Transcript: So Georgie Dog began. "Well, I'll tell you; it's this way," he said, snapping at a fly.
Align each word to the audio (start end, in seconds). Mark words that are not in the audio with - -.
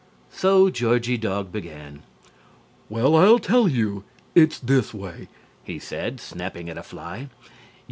So 0.31 0.71
Georgie 0.71 1.19
Dog 1.19 1.51
began. 1.51 2.01
"Well, 2.89 3.15
I'll 3.15 3.37
tell 3.37 3.67
you; 3.69 4.03
it's 4.33 4.57
this 4.57 4.95
way," 4.95 5.27
he 5.63 5.77
said, 5.77 6.19
snapping 6.19 6.71
at 6.71 6.77
a 6.79 6.81
fly. 6.81 7.29